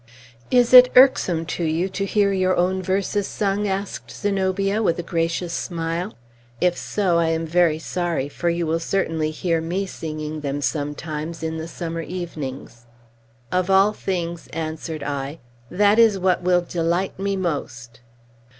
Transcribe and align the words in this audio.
"Is 0.49 0.73
it 0.73 0.89
irksome 0.95 1.45
to 1.45 1.63
you 1.63 1.87
to 1.89 2.07
hear 2.07 2.31
your 2.31 2.55
own 2.55 2.81
verses 2.81 3.27
sung?" 3.27 3.67
asked 3.67 4.09
Zenobia, 4.09 4.81
with 4.81 4.97
a 4.97 5.03
gracious 5.03 5.53
smile. 5.53 6.17
"If 6.59 6.75
so, 6.75 7.19
I 7.19 7.27
am 7.27 7.45
very 7.45 7.77
sorry, 7.77 8.27
for 8.27 8.49
you 8.49 8.65
will 8.65 8.79
certainly 8.79 9.29
hear 9.29 9.61
me 9.61 9.85
singing 9.85 10.41
them 10.41 10.59
sometimes, 10.59 11.43
in 11.43 11.59
the 11.59 11.67
summer 11.67 12.01
evenings." 12.01 12.87
"Of 13.51 13.69
all 13.69 13.93
things," 13.93 14.47
answered 14.47 15.03
I, 15.03 15.37
"that 15.69 15.99
is 15.99 16.17
what 16.17 16.41
will 16.41 16.61
delight 16.61 17.19
me 17.19 17.35
most." 17.35 17.99